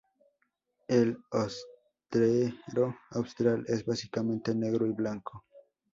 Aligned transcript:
El 0.87 1.15
ostrero 1.29 2.95
austral 3.11 3.65
es 3.67 3.85
básicamente 3.85 4.55
negro 4.55 4.87
y 4.87 4.93
blanco. 4.93 5.45